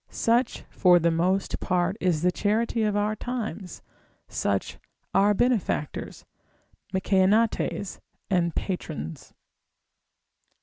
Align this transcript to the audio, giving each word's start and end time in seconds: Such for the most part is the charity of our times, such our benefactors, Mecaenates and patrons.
Such 0.09 0.61
for 0.71 0.97
the 0.97 1.11
most 1.11 1.59
part 1.59 1.95
is 2.01 2.23
the 2.23 2.31
charity 2.31 2.81
of 2.81 2.95
our 2.95 3.15
times, 3.15 3.83
such 4.27 4.79
our 5.13 5.35
benefactors, 5.35 6.25
Mecaenates 6.91 7.99
and 8.27 8.55
patrons. 8.55 9.35